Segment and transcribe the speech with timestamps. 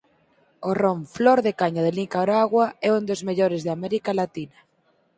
[0.69, 4.59] O ron "Flor de Caña" de Nicaragua é un dos mellores de América Latina.